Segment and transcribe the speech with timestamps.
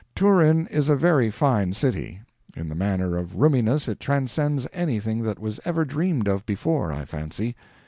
[0.15, 2.21] Turin is a very fine city.
[2.55, 7.05] In the matter of roominess it transcends anything that was ever dreamed of before, I
[7.05, 7.55] fancy.